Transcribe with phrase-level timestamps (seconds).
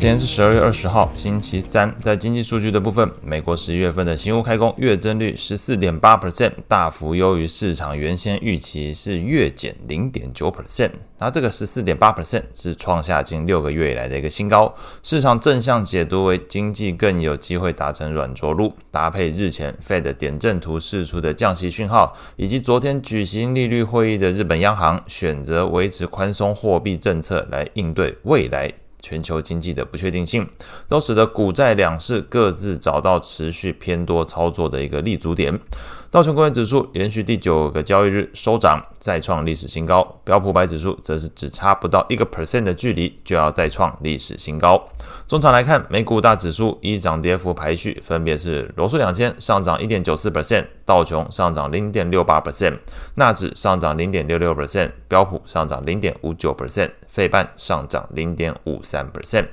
[0.00, 1.94] 今天是十二月二十号，星期三。
[2.02, 10.92] 在经济数据的部分，美国十一月份的新屋开工月增率十四点八 percent，大幅优于市场原先预期是月减零点九 percent。
[11.18, 14.74] 那这个十四点八 percent 是创下近六个月以来的一个新高。
[15.02, 28.72] 市场正向解读为经济更有机会达成软着陆，搭配日前 Fed 点阵图释出的降息讯号，以及昨天举行利率会议的日本央行选择维持宽松货币政策来应对未来。
[29.02, 30.48] 全球经济的不确定性，
[30.88, 35.58] 都使得股债两市各自找到持续偏多操作的一个立足点。
[36.10, 40.02] 道琼工业指数连续第九个交易日收涨，再创历史新高。
[40.24, 44.84] 标普五百指数则是只差不到一个 percent 的距离，就要再创历史新高。
[45.28, 52.80] 中场来看，美股大指数依涨跌幅排序，分别是罗素两千上涨一点九四 percent，道琼上涨零点六八 percent，
[53.14, 59.46] 纳指上涨零点六六 percent，标普上涨零点五九 percent，费半上涨零点五三 percent。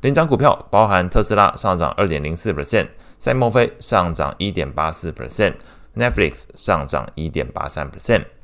[0.00, 2.86] 领涨股票包含特斯拉上涨二点零四 percent，
[3.18, 5.52] 赛默菲上涨一点八四 percent。
[5.98, 8.37] Netflix 上涨一点八三 percent。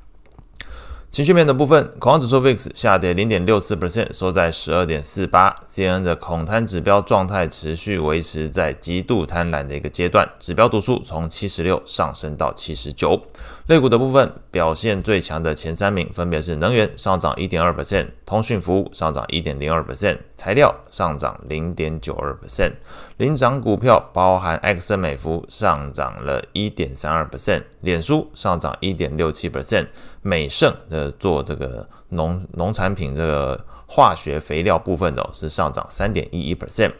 [1.14, 5.60] 情绪面的部分，恐慌指数 VIX 下跌零点六四 percent，收在十二点四八。
[5.64, 13.20] CNN 的恐贪指标状态持续维持在极度贪婪的一个阶段，指标读数从七十六上升到七十九。
[13.68, 22.72] 类股的部分表现最强的前三名分别是能源上涨一点二 percent，通讯服务上涨一点零二 percent，材料上涨零点九二 percent。
[23.18, 29.86] 领涨股票包含埃克森美孚上涨了一点三二 percent，脸书上涨一点六七 percent，
[30.20, 36.92] 美胜的做这个农农产品这个化学肥料部分的是上涨三点一一 percent。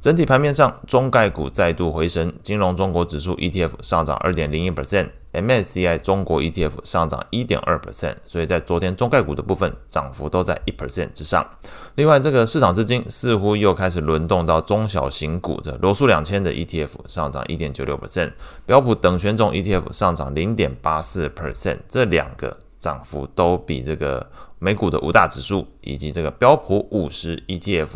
[0.00, 11.46] 整体盘面上，中概股再度回升，金融中国指数 ETF 上涨二点零一 percent，MSCI 中国 ETF 上涨一点二 percent，所以在昨天中概股的部分涨幅都在一 percent 之上。
[11.94, 18.32] 另外，这个市场资金似乎又开始轮动到中小型股，这罗素两千的 ETF 上涨一点九六 percent，
[18.66, 27.90] 标普等权重 ETF 上涨零点八四 percent，这两个涨幅都比这个美股的五大指数以及这个标普五十 ETF。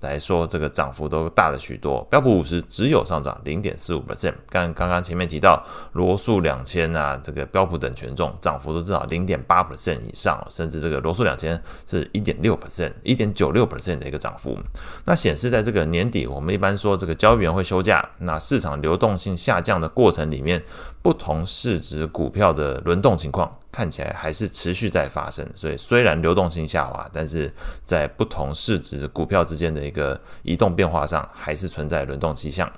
[0.00, 2.06] 来说，这个涨幅都大了许多。
[2.10, 4.34] 标普五十只有上涨零点四五 percent。
[4.50, 14.58] 刚刚刚前面提到罗素两千啊，这个标普等权重涨幅都至少零点八 percent 以上，甚至这个罗素两千是一点六 percent、一点九六 percent 的一个涨幅。
[15.06, 20.62] 那显示在这个年底，我们一般说这个交易员会休假，那市场流动性下降的过程里面，
[21.00, 23.50] 不同市值股票的轮动情况。
[23.74, 27.52] 看起来还是持续在发生，所以虽然流动性下滑，但是
[27.82, 32.70] 在不同市值股票之间的一个移动变化上，还是存在轮动迹象。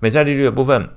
[0.00, 0.88] 美债利率的部分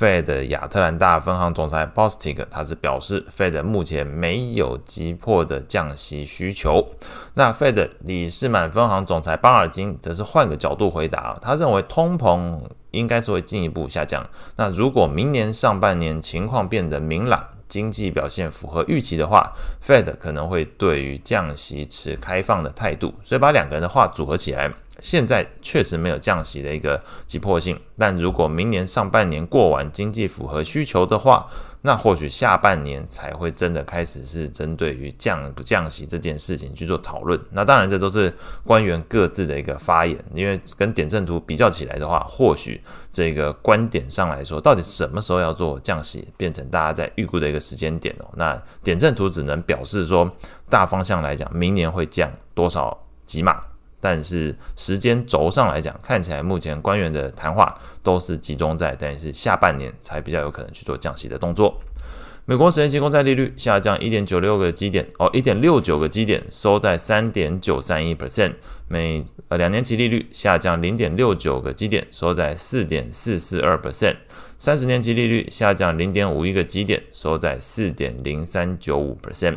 [0.00, 6.86] ，Fed 亚特兰大分行总裁 Bostic 他是表示，Fed 目前没有急迫的降息需求。
[7.34, 14.26] 那 Fed 里士满分行总裁巴尔金则是换个角度回答，他认为通膨应该是会进一步下降。
[14.56, 17.44] 那如果明年上半年情况变得明朗，
[17.74, 19.52] 经济表现符合预期的话
[19.84, 24.72] ，Fed 可能会对于降息持开放的态度，所以把两个人的话组合起来。
[25.00, 31.48] 现在确实没有降息的一个急迫性，但如果明年上半年过完，经济符合需求的话，
[31.82, 37.38] 那或许下半年才会真的开始是针对于降不降息这件事情去做讨论。
[37.50, 38.32] 那当然，这都是
[38.64, 42.80] 官员各自的一个发言，因为跟点阵图比较起来的话，或许
[43.12, 48.26] 这个观点上来说，到底什么时候要做降息，变成大家在预估的一个时间点哦。
[48.36, 50.30] 那点阵图只能表示说，
[50.68, 53.62] 大方向来讲，明年会降多少几码。
[54.00, 61.74] 但是时间轴上来讲，看起来目前官员的谈话都是集中在，但是下半年才比较有可能去做降息的动作。
[62.46, 68.52] 美国十年期公债利率下降一点九六个基点，哦，一点六九个基点，收在三点九三一 percent。
[68.86, 74.16] 美呃两年期利率下降零点六九个基点，收在四点四四二 percent。
[74.58, 79.56] 三十年期利率下降零点五一个基点，收在四点零三九五 percent。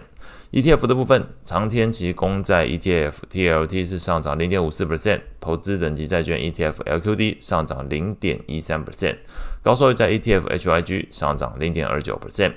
[0.54, 9.18] ETF 的部分，长天期公债 ETF TLT 是上涨零点五四 percent，投资等级债券 ETF LQD 上涨零点一三 percent，
[9.62, 12.54] 高收益债 ETF HYG 上涨零点二九 percent。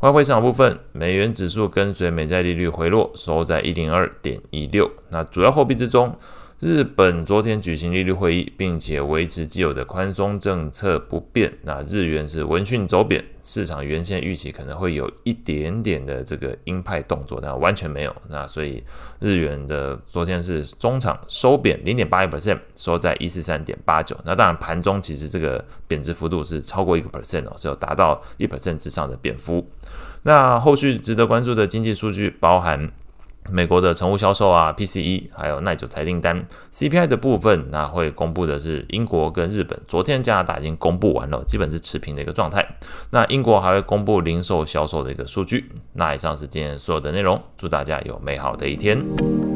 [0.00, 4.90] 外汇市场部分，美元指数跟随美债利率回落，收在一零二点一六。
[5.08, 6.14] 那主要货币之中，
[6.58, 11.52] 日本昨天举行利率会议，并且维持既有的宽松政策不变。
[11.64, 18.16] 那日元是闻讯走贬，市场原先预期可能会有一点点的这个鹰派动作，但完全没有。
[18.30, 18.82] 那所以
[19.20, 24.18] 日元的昨天是中场收贬零点八一 percent，收在一四三点八九。
[24.24, 29.68] 那当然盘中其实这个贬值幅度是超过一个 percent 哦，是有达到一 percent 之上的贬幅。
[30.22, 32.90] 那后续值得关注的经济数据包含。
[33.50, 39.78] 美国的成屋销售啊，PCE，还有耐久财订单，CPI 的部分，那会公布的是英国跟日本。
[39.86, 42.66] 昨天加拿大已经公布完了，基本是持平的一个状态。
[43.10, 45.70] 那英国还会公布零售销售的一个数据。
[45.94, 49.55] 那以上是今天所有的内容，祝大家有美好的一天。